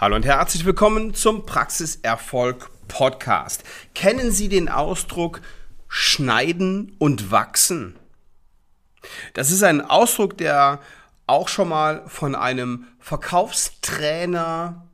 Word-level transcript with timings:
Hallo 0.00 0.16
und 0.16 0.24
herzlich 0.24 0.64
willkommen 0.64 1.12
zum 1.12 1.44
Praxiserfolg 1.44 2.70
Podcast. 2.88 3.64
Kennen 3.94 4.30
Sie 4.30 4.48
den 4.48 4.70
Ausdruck 4.70 5.42
schneiden 5.88 6.96
und 6.98 7.30
wachsen? 7.30 7.96
Das 9.34 9.50
ist 9.50 9.62
ein 9.62 9.82
Ausdruck, 9.82 10.38
der 10.38 10.80
auch 11.26 11.48
schon 11.48 11.68
mal 11.68 12.02
von 12.06 12.34
einem 12.34 12.86
Verkaufstrainer 12.98 14.88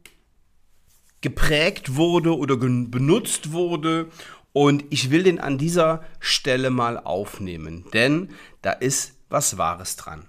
geprägt 1.21 1.95
wurde 1.95 2.37
oder 2.37 2.57
benutzt 2.57 3.53
wurde. 3.53 4.11
Und 4.53 4.87
ich 4.91 5.13
will 5.13 5.23
den 5.23 5.39
an 5.39 5.57
dieser 5.57 6.03
Stelle 6.19 6.71
mal 6.71 6.99
aufnehmen, 6.99 7.85
denn 7.93 8.31
da 8.61 8.73
ist 8.73 9.15
was 9.29 9.57
Wahres 9.57 9.95
dran 9.95 10.27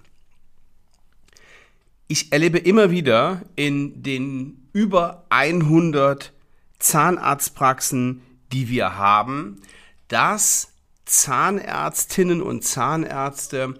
ich 2.08 2.32
erlebe 2.32 2.58
immer 2.58 2.90
wieder 2.90 3.42
in 3.54 4.02
den 4.02 4.68
über 4.72 5.26
100 5.28 6.32
Zahnarztpraxen, 6.78 8.22
die 8.50 8.68
wir 8.68 8.96
haben, 8.96 9.60
dass 10.08 10.72
Zahnärztinnen 11.04 12.42
und 12.42 12.64
Zahnärzte 12.64 13.74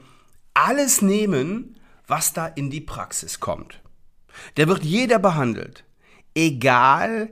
alles 0.52 1.00
nehmen, 1.00 1.76
was 2.06 2.32
da 2.34 2.46
in 2.46 2.70
die 2.70 2.80
Praxis 2.80 3.40
kommt. 3.40 3.80
Da 4.56 4.68
wird 4.68 4.84
jeder 4.84 5.18
behandelt, 5.18 5.84
egal 6.34 7.30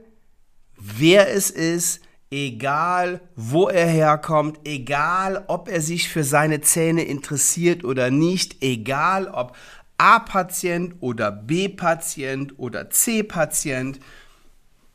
wer 0.75 1.31
es 1.31 1.51
ist, 1.51 2.01
egal 2.29 3.21
wo 3.35 3.69
er 3.69 3.87
herkommt, 3.87 4.59
egal 4.65 5.45
ob 5.47 5.69
er 5.69 5.81
sich 5.81 6.09
für 6.09 6.23
seine 6.23 6.61
Zähne 6.61 7.03
interessiert 7.03 7.83
oder 7.83 8.11
nicht, 8.11 8.61
egal 8.61 9.27
ob 9.27 9.55
A-Patient 9.97 10.95
oder 10.99 11.31
B-Patient 11.31 12.57
oder 12.57 12.89
C-Patient. 12.89 13.99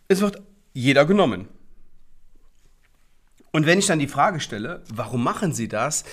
Es 0.08 0.20
wird 0.20 0.42
jeder 0.72 1.04
genommen. 1.04 1.48
Und 3.50 3.66
wenn 3.66 3.78
ich 3.78 3.86
dann 3.86 3.98
die 3.98 4.08
Frage 4.08 4.40
stelle, 4.40 4.82
warum 4.92 5.22
machen 5.22 5.52
Sie 5.52 5.68
das? 5.68 6.04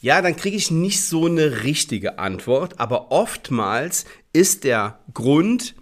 Ja, 0.00 0.22
dann 0.22 0.36
kriege 0.36 0.56
ich 0.56 0.70
nicht 0.70 1.04
so 1.04 1.26
eine 1.26 1.62
richtige 1.62 2.18
Antwort, 2.18 2.80
aber 2.80 3.12
oftmals 3.12 4.06
ist 4.32 4.64
der 4.64 4.98
Grund, 5.12 5.74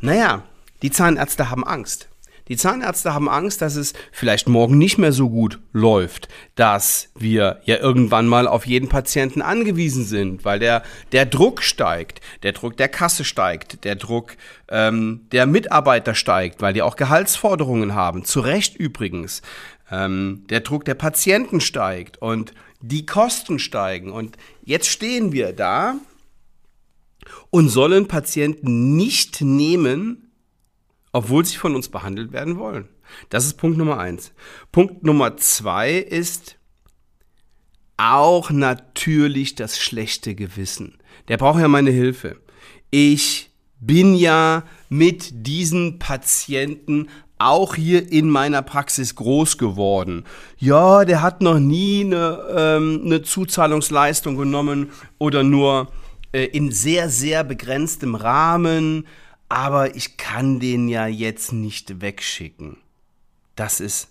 naja, 0.00 0.44
die 0.82 0.90
Zahnärzte 0.90 1.50
haben 1.50 1.66
Angst. 1.66 2.09
Die 2.50 2.56
Zahnärzte 2.56 3.14
haben 3.14 3.28
Angst, 3.28 3.62
dass 3.62 3.76
es 3.76 3.92
vielleicht 4.10 4.48
morgen 4.48 4.76
nicht 4.76 4.98
mehr 4.98 5.12
so 5.12 5.30
gut 5.30 5.60
läuft, 5.72 6.26
dass 6.56 7.12
wir 7.16 7.60
ja 7.64 7.76
irgendwann 7.76 8.26
mal 8.26 8.48
auf 8.48 8.66
jeden 8.66 8.88
Patienten 8.88 9.40
angewiesen 9.40 10.04
sind, 10.04 10.44
weil 10.44 10.58
der, 10.58 10.82
der 11.12 11.26
Druck 11.26 11.62
steigt, 11.62 12.20
der 12.42 12.50
Druck 12.50 12.76
der 12.76 12.88
Kasse 12.88 13.22
steigt, 13.22 13.84
der 13.84 13.94
Druck 13.94 14.36
ähm, 14.68 15.28
der 15.30 15.46
Mitarbeiter 15.46 16.16
steigt, 16.16 16.60
weil 16.60 16.72
die 16.72 16.82
auch 16.82 16.96
Gehaltsforderungen 16.96 17.94
haben, 17.94 18.24
zu 18.24 18.40
Recht 18.40 18.74
übrigens. 18.74 19.42
Ähm, 19.88 20.44
der 20.50 20.58
Druck 20.58 20.84
der 20.84 20.94
Patienten 20.94 21.60
steigt 21.60 22.20
und 22.20 22.52
die 22.80 23.06
Kosten 23.06 23.60
steigen. 23.60 24.10
Und 24.10 24.36
jetzt 24.64 24.88
stehen 24.88 25.30
wir 25.30 25.52
da 25.52 25.94
und 27.50 27.68
sollen 27.68 28.08
Patienten 28.08 28.96
nicht 28.96 29.40
nehmen, 29.40 30.29
obwohl 31.12 31.44
sie 31.44 31.56
von 31.56 31.74
uns 31.74 31.88
behandelt 31.88 32.32
werden 32.32 32.58
wollen. 32.58 32.88
Das 33.28 33.44
ist 33.44 33.54
Punkt 33.54 33.78
Nummer 33.78 33.98
eins. 33.98 34.32
Punkt 34.72 35.04
Nummer 35.04 35.36
zwei 35.36 35.94
ist 35.94 36.56
auch 37.96 38.50
natürlich 38.50 39.54
das 39.54 39.78
schlechte 39.78 40.34
Gewissen. 40.34 40.98
Der 41.28 41.36
braucht 41.36 41.60
ja 41.60 41.68
meine 41.68 41.90
Hilfe. 41.90 42.36
Ich 42.90 43.50
bin 43.80 44.14
ja 44.14 44.64
mit 44.88 45.46
diesen 45.46 45.98
Patienten 45.98 47.08
auch 47.38 47.74
hier 47.74 48.12
in 48.12 48.28
meiner 48.28 48.62
Praxis 48.62 49.14
groß 49.14 49.58
geworden. 49.58 50.24
Ja, 50.58 51.04
der 51.04 51.22
hat 51.22 51.40
noch 51.40 51.58
nie 51.58 52.04
eine, 52.04 52.44
ähm, 52.54 53.02
eine 53.04 53.22
Zuzahlungsleistung 53.22 54.36
genommen 54.36 54.90
oder 55.18 55.42
nur 55.42 55.88
äh, 56.32 56.44
in 56.44 56.70
sehr, 56.70 57.08
sehr 57.08 57.42
begrenztem 57.42 58.14
Rahmen 58.14 59.06
aber 59.50 59.96
ich 59.96 60.16
kann 60.16 60.60
den 60.60 60.88
ja 60.88 61.06
jetzt 61.06 61.52
nicht 61.52 62.00
wegschicken. 62.00 62.78
Das 63.56 63.80
ist 63.80 64.08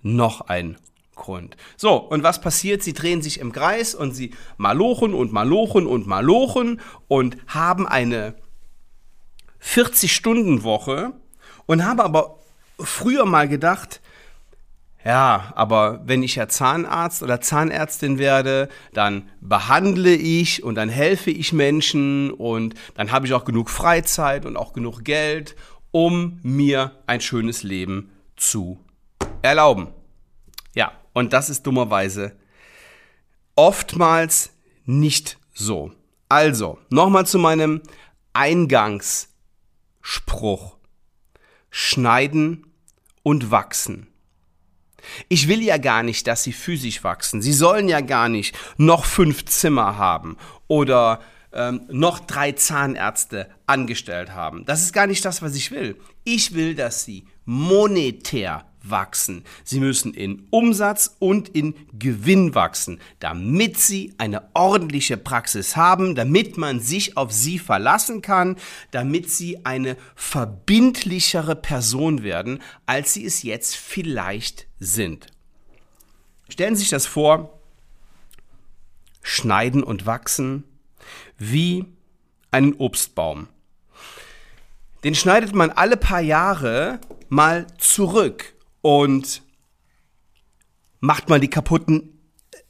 noch 0.00 0.42
ein 0.42 0.78
Grund. 1.16 1.56
So, 1.76 1.96
und 1.96 2.22
was 2.22 2.40
passiert? 2.40 2.84
Sie 2.84 2.92
drehen 2.92 3.20
sich 3.20 3.40
im 3.40 3.50
Kreis 3.52 3.94
und 3.96 4.12
sie 4.12 4.32
malochen 4.58 5.12
und 5.12 5.32
malochen 5.32 5.86
und 5.86 6.06
malochen 6.06 6.80
und 7.08 7.36
haben 7.48 7.86
eine 7.86 8.36
40-Stunden-Woche 9.60 11.12
und 11.66 11.84
haben 11.84 12.00
aber 12.00 12.38
früher 12.78 13.26
mal 13.26 13.48
gedacht, 13.48 14.00
ja, 15.06 15.52
aber 15.54 16.02
wenn 16.04 16.24
ich 16.24 16.34
ja 16.34 16.48
Zahnarzt 16.48 17.22
oder 17.22 17.40
Zahnärztin 17.40 18.18
werde, 18.18 18.68
dann 18.92 19.30
behandle 19.40 20.12
ich 20.12 20.64
und 20.64 20.74
dann 20.74 20.88
helfe 20.88 21.30
ich 21.30 21.52
Menschen 21.52 22.32
und 22.32 22.74
dann 22.96 23.12
habe 23.12 23.24
ich 23.24 23.32
auch 23.32 23.44
genug 23.44 23.70
Freizeit 23.70 24.44
und 24.44 24.56
auch 24.56 24.72
genug 24.72 25.04
Geld, 25.04 25.54
um 25.92 26.40
mir 26.42 26.90
ein 27.06 27.20
schönes 27.20 27.62
Leben 27.62 28.10
zu 28.34 28.80
erlauben. 29.42 29.92
Ja, 30.74 30.90
und 31.12 31.32
das 31.32 31.50
ist 31.50 31.64
dummerweise 31.68 32.36
oftmals 33.54 34.54
nicht 34.86 35.38
so. 35.54 35.92
Also, 36.28 36.80
nochmal 36.90 37.26
zu 37.26 37.38
meinem 37.38 37.80
Eingangsspruch. 38.32 40.78
Schneiden 41.70 42.66
und 43.22 43.52
wachsen. 43.52 44.08
Ich 45.28 45.48
will 45.48 45.62
ja 45.62 45.78
gar 45.78 46.02
nicht, 46.02 46.26
dass 46.26 46.42
sie 46.42 46.52
physisch 46.52 47.04
wachsen. 47.04 47.42
Sie 47.42 47.52
sollen 47.52 47.88
ja 47.88 48.00
gar 48.00 48.28
nicht 48.28 48.56
noch 48.76 49.04
fünf 49.04 49.44
Zimmer 49.46 49.96
haben 49.96 50.36
oder 50.68 51.20
ähm, 51.52 51.82
noch 51.90 52.20
drei 52.20 52.52
Zahnärzte 52.52 53.48
angestellt 53.66 54.32
haben. 54.32 54.64
Das 54.64 54.82
ist 54.82 54.92
gar 54.92 55.06
nicht 55.06 55.24
das, 55.24 55.42
was 55.42 55.54
ich 55.54 55.70
will. 55.70 55.96
Ich 56.24 56.54
will, 56.54 56.74
dass 56.74 57.04
sie 57.04 57.24
monetär 57.44 58.66
wachsen. 58.90 59.44
Sie 59.64 59.80
müssen 59.80 60.14
in 60.14 60.46
Umsatz 60.50 61.16
und 61.18 61.48
in 61.48 61.74
Gewinn 61.92 62.54
wachsen, 62.54 63.00
damit 63.20 63.78
Sie 63.78 64.14
eine 64.18 64.48
ordentliche 64.54 65.16
Praxis 65.16 65.76
haben, 65.76 66.14
damit 66.14 66.56
man 66.56 66.80
sich 66.80 67.16
auf 67.16 67.32
Sie 67.32 67.58
verlassen 67.58 68.22
kann, 68.22 68.56
damit 68.90 69.30
Sie 69.30 69.64
eine 69.64 69.96
verbindlichere 70.14 71.56
Person 71.56 72.22
werden, 72.22 72.60
als 72.86 73.14
Sie 73.14 73.24
es 73.24 73.42
jetzt 73.42 73.76
vielleicht 73.76 74.65
sind. 74.78 75.26
Stellen 76.48 76.76
Sie 76.76 76.80
sich 76.80 76.90
das 76.90 77.06
vor, 77.06 77.58
schneiden 79.22 79.82
und 79.82 80.06
wachsen 80.06 80.64
wie 81.38 81.84
einen 82.50 82.74
Obstbaum. 82.74 83.48
Den 85.04 85.14
schneidet 85.14 85.54
man 85.54 85.70
alle 85.70 85.96
paar 85.96 86.20
Jahre 86.20 87.00
mal 87.28 87.66
zurück 87.78 88.54
und 88.82 89.42
macht 91.00 91.28
mal 91.28 91.40
die 91.40 91.50
kaputten 91.50 92.16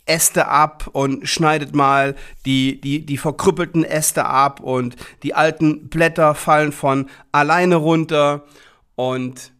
Äste 0.06 0.46
ab 0.46 0.88
und 0.92 1.28
schneidet 1.28 1.74
mal 1.74 2.14
die, 2.44 2.80
die, 2.80 3.04
die 3.04 3.18
verkrüppelten 3.18 3.84
Äste 3.84 4.24
ab 4.24 4.60
und 4.60 4.96
die 5.22 5.34
alten 5.34 5.88
Blätter 5.88 6.34
fallen 6.34 6.72
von 6.72 7.10
alleine 7.32 7.76
runter 7.76 8.44
und 8.94 9.52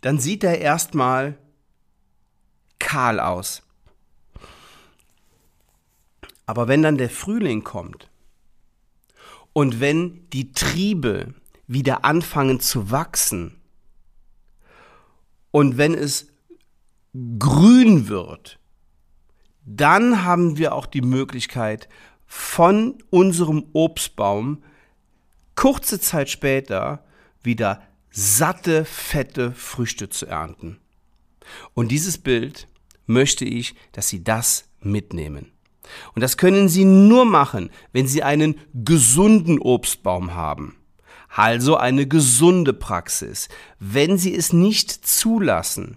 dann 0.00 0.18
sieht 0.18 0.44
er 0.44 0.58
erstmal 0.58 1.38
kahl 2.78 3.20
aus. 3.20 3.62
Aber 6.46 6.66
wenn 6.66 6.82
dann 6.82 6.98
der 6.98 7.10
Frühling 7.10 7.62
kommt 7.62 8.10
und 9.52 9.80
wenn 9.80 10.28
die 10.30 10.52
Triebe 10.52 11.34
wieder 11.66 12.04
anfangen 12.04 12.58
zu 12.58 12.90
wachsen 12.90 13.60
und 15.52 15.78
wenn 15.78 15.94
es 15.94 16.26
grün 17.38 18.08
wird, 18.08 18.58
dann 19.64 20.24
haben 20.24 20.56
wir 20.56 20.74
auch 20.74 20.86
die 20.86 21.02
Möglichkeit, 21.02 21.88
von 22.26 22.98
unserem 23.10 23.66
Obstbaum 23.72 24.62
kurze 25.54 26.00
Zeit 26.00 26.30
später 26.30 27.04
wieder 27.42 27.82
satte, 28.10 28.84
fette 28.84 29.52
Früchte 29.52 30.08
zu 30.08 30.26
ernten. 30.26 30.78
Und 31.74 31.88
dieses 31.88 32.18
Bild 32.18 32.68
möchte 33.06 33.44
ich, 33.44 33.74
dass 33.92 34.08
Sie 34.08 34.22
das 34.22 34.68
mitnehmen. 34.80 35.52
Und 36.14 36.22
das 36.22 36.36
können 36.36 36.68
Sie 36.68 36.84
nur 36.84 37.24
machen, 37.24 37.70
wenn 37.92 38.06
Sie 38.06 38.22
einen 38.22 38.60
gesunden 38.72 39.58
Obstbaum 39.58 40.34
haben 40.34 40.76
also 41.30 41.76
eine 41.76 42.06
gesunde 42.06 42.72
Praxis, 42.72 43.48
wenn 43.78 44.18
sie 44.18 44.34
es 44.34 44.52
nicht 44.52 44.90
zulassen, 44.90 45.96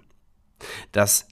dass 0.91 1.27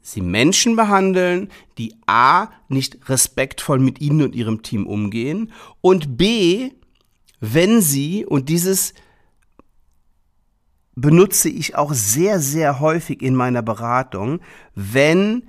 sie 0.00 0.20
Menschen 0.20 0.76
behandeln, 0.76 1.50
die 1.78 1.96
a. 2.06 2.48
nicht 2.68 3.08
respektvoll 3.08 3.80
mit 3.80 4.00
ihnen 4.00 4.22
und 4.22 4.34
ihrem 4.34 4.62
Team 4.62 4.86
umgehen 4.86 5.52
und 5.80 6.16
b. 6.16 6.70
wenn 7.40 7.80
sie, 7.80 8.24
und 8.24 8.48
dieses 8.48 8.94
benutze 10.94 11.48
ich 11.48 11.76
auch 11.76 11.92
sehr, 11.92 12.40
sehr 12.40 12.80
häufig 12.80 13.22
in 13.22 13.34
meiner 13.34 13.62
Beratung, 13.62 14.40
wenn 14.74 15.48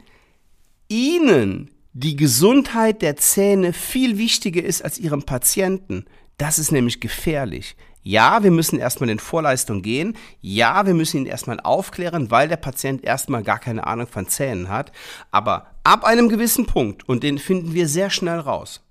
Ihnen 0.88 1.72
die 1.94 2.16
Gesundheit 2.16 3.02
der 3.02 3.16
Zähne 3.16 3.74
viel 3.74 4.18
wichtiger 4.18 4.64
ist 4.64 4.84
als 4.84 4.98
Ihrem 4.98 5.24
Patienten. 5.24 6.06
Das 6.38 6.60
ist 6.60 6.72
nämlich 6.72 7.00
gefährlich. 7.00 7.76
Ja, 8.08 8.44
wir 8.44 8.52
müssen 8.52 8.78
erstmal 8.78 9.10
in 9.10 9.18
Vorleistung 9.18 9.82
gehen. 9.82 10.16
Ja, 10.40 10.86
wir 10.86 10.94
müssen 10.94 11.22
ihn 11.22 11.26
erstmal 11.26 11.60
aufklären, 11.60 12.30
weil 12.30 12.48
der 12.48 12.58
Patient 12.58 13.04
erstmal 13.04 13.42
gar 13.42 13.58
keine 13.58 13.88
Ahnung 13.88 14.06
von 14.06 14.28
Zähnen 14.28 14.70
hat. 14.70 14.92
Aber 15.32 15.72
ab 15.84 16.04
einem 16.04 16.30
gewissen 16.30 16.68
Punkt, 16.68 17.10
und 17.10 17.24
den 17.24 17.40
finden 17.40 17.74
wir 17.74 17.88
sehr 17.88 18.12
schnell 18.12 18.40
raus, 18.40 18.86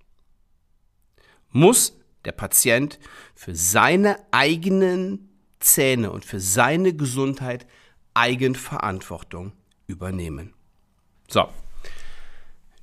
muss 1.51 1.97
der 2.25 2.33
Patient 2.33 2.99
für 3.37 3.55
seine 3.55 4.17
eigenen 4.33 5.34
Zähne 5.65 6.13
und 6.13 6.25
für 6.25 6.41
seine 6.41 6.95
Gesundheit 6.95 7.67
Eigenverantwortung 8.13 9.53
übernehmen. 9.87 10.53
So, 11.29 11.49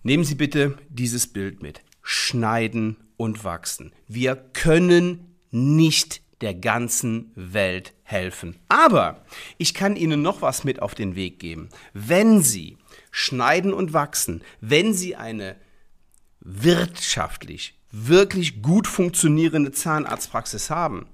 nehmen 0.04 0.24
Sie 0.24 0.36
bitte 0.36 0.78
dieses 0.90 1.28
Bild 1.28 1.62
mit. 1.62 1.82
Schneiden 2.02 2.98
und 3.18 3.44
wachsen. 3.44 3.94
Wir 4.08 4.36
können 4.36 5.36
nicht 5.52 6.22
der 6.42 6.56
ganzen 6.56 7.32
Welt 7.36 7.94
helfen. 8.02 8.58
Aber 8.68 9.24
ich 9.60 9.76
kann 9.76 9.96
Ihnen 9.96 10.24
noch 10.24 10.42
was 10.42 10.64
mit 10.64 10.82
auf 10.82 10.96
den 10.96 11.16
Weg 11.16 11.40
geben. 11.40 11.70
Wenn 11.94 12.42
Sie 12.42 12.78
schneiden 13.12 13.74
und 13.74 13.94
wachsen, 13.94 14.42
wenn 14.60 14.94
Sie 14.94 15.16
eine 15.16 15.56
wirtschaftlich 16.40 17.78
wirklich 17.92 18.62
gut 18.62 18.88
funktionierende 18.88 19.72
Zahnarztpraxis 19.72 20.70
haben, 20.70 21.08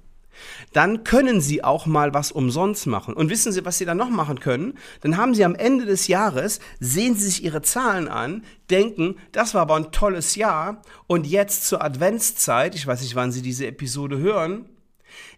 dann 0.73 1.03
können 1.03 1.41
Sie 1.41 1.63
auch 1.63 1.85
mal 1.85 2.13
was 2.13 2.31
umsonst 2.31 2.87
machen. 2.87 3.13
Und 3.13 3.29
wissen 3.29 3.51
Sie, 3.51 3.65
was 3.65 3.77
Sie 3.77 3.85
dann 3.85 3.97
noch 3.97 4.09
machen 4.09 4.39
können? 4.39 4.77
Dann 5.01 5.17
haben 5.17 5.33
Sie 5.33 5.43
am 5.43 5.55
Ende 5.55 5.85
des 5.85 6.07
Jahres, 6.07 6.59
sehen 6.79 7.15
Sie 7.15 7.25
sich 7.25 7.43
Ihre 7.43 7.61
Zahlen 7.61 8.07
an, 8.07 8.43
denken, 8.69 9.15
das 9.31 9.53
war 9.53 9.61
aber 9.61 9.75
ein 9.75 9.91
tolles 9.91 10.35
Jahr 10.35 10.81
und 11.07 11.25
jetzt 11.25 11.67
zur 11.67 11.83
Adventszeit, 11.83 12.75
ich 12.75 12.85
weiß 12.85 13.01
nicht, 13.01 13.15
wann 13.15 13.31
Sie 13.31 13.41
diese 13.41 13.67
Episode 13.67 14.17
hören, 14.17 14.65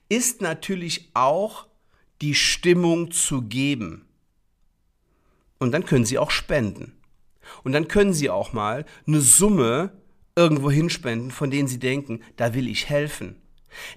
ist 0.10 0.42
natürlich 0.42 1.12
auch 1.14 1.68
die 2.22 2.36
Stimmung 2.36 3.12
zu 3.12 3.44
geben. 3.44 4.06
Und 5.60 5.72
dann 5.72 5.86
können 5.86 6.06
Sie 6.06 6.18
auch 6.18 6.32
spenden. 6.32 6.94
Und 7.64 7.74
dann 7.74 7.88
können 7.88 8.14
Sie 8.14 8.30
auch 8.30 8.54
mal 8.54 8.86
eine 9.06 9.22
Summe 9.22 9.92
irgendwo 10.36 10.72
hinspenden, 10.72 11.32
von 11.32 11.52
denen 11.52 11.68
Sie 11.68 11.80
denken, 11.80 12.22
da 12.38 12.54
will 12.54 12.68
ich 12.68 12.90
helfen. 12.90 13.36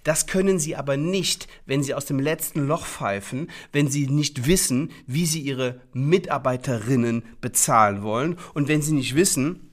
Das 0.05 0.27
können 0.27 0.59
sie 0.59 0.77
aber 0.77 0.97
nicht, 0.97 1.49
wenn 1.67 1.83
sie 1.83 1.95
aus 1.95 2.07
dem 2.07 2.19
letzten 2.19 2.67
Loch 2.67 2.87
pfeifen, 2.87 3.51
wenn 3.73 3.89
sie 3.89 4.07
nicht 4.07 4.47
wissen, 4.47 4.91
wie 5.07 5.27
sie 5.27 5.41
ihre 5.41 5.81
Mitarbeiterinnen 5.93 7.25
bezahlen 7.41 8.03
wollen 8.03 8.39
und 8.55 8.69
wenn 8.69 8.83
sie 8.83 8.93
nicht 8.93 9.15
wissen, 9.15 9.71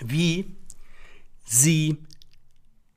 wie 0.00 0.56
sie 1.44 1.98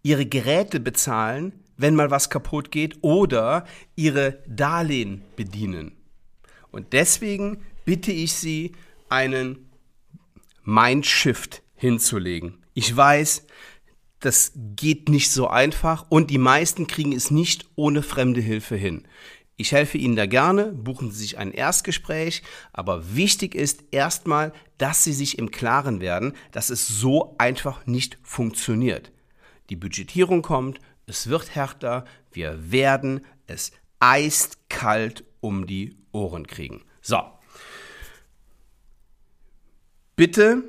ihre 0.04 0.26
Geräte 0.26 0.80
bezahlen, 0.80 1.54
wenn 1.78 1.96
mal 1.96 2.12
was 2.12 2.30
kaputt 2.30 2.72
geht 2.72 2.98
oder 3.02 3.66
ihre 3.96 4.44
Darlehen 4.48 5.22
bedienen. 5.36 5.92
Und 6.72 6.94
deswegen 6.94 7.62
bitte 7.86 8.12
ich 8.12 8.34
Sie, 8.34 8.74
einen 9.10 9.70
Mindshift 10.64 11.62
hinzulegen. 11.76 12.58
Ich 12.74 12.96
weiß, 12.96 13.46
das 14.20 14.52
geht 14.56 15.10
nicht 15.10 15.32
so 15.32 15.48
einfach 15.48 16.06
und 16.10 16.32
die 16.32 16.38
meisten 16.38 16.88
kriegen 16.88 17.14
es 17.14 17.32
nicht 17.32 17.66
ohne 17.76 18.02
fremde 18.02 18.42
Hilfe 18.42 18.76
hin. 18.76 19.08
Ich 19.60 19.72
helfe 19.72 19.98
Ihnen 19.98 20.16
da 20.16 20.28
gerne, 20.28 20.72
buchen 20.72 21.12
Sie 21.12 21.18
sich 21.18 21.38
ein 21.40 21.52
Erstgespräch, 21.52 22.44
aber 22.74 23.16
wichtig 23.16 23.56
ist 23.56 23.84
erstmal, 23.92 24.54
dass 24.78 25.04
Sie 25.04 25.14
sich 25.14 25.40
im 25.40 25.50
Klaren 25.50 26.00
werden, 26.00 26.34
dass 26.52 26.70
es 26.70 26.88
so 26.88 27.36
einfach 27.40 27.86
nicht 27.88 28.20
funktioniert. 28.22 29.12
Die 29.70 29.76
Budgetierung 29.76 30.44
kommt, 30.44 30.80
es 31.08 31.28
wird 31.28 31.56
härter, 31.56 32.06
wir 32.32 32.72
werden 32.72 33.26
es 33.48 33.72
eiskalt 34.00 35.24
um 35.40 35.66
die 35.66 35.98
Ohren 36.12 36.46
kriegen. 36.46 36.84
So. 37.02 37.20
Bitte 40.16 40.64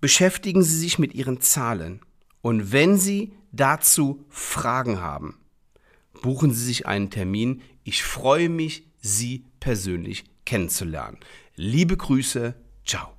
beschäftigen 0.00 0.62
Sie 0.62 0.78
sich 0.78 0.98
mit 0.98 1.14
Ihren 1.14 1.40
Zahlen. 1.40 2.00
Und 2.46 2.70
wenn 2.70 2.96
Sie 2.96 3.32
dazu 3.50 4.24
Fragen 4.28 5.00
haben, 5.00 5.40
buchen 6.22 6.52
Sie 6.52 6.64
sich 6.64 6.86
einen 6.86 7.10
Termin. 7.10 7.60
Ich 7.82 8.04
freue 8.04 8.48
mich, 8.48 8.86
Sie 8.98 9.46
persönlich 9.58 10.26
kennenzulernen. 10.44 11.18
Liebe 11.56 11.96
Grüße, 11.96 12.54
ciao. 12.84 13.15